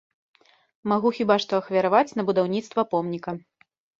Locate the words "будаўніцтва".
2.31-2.87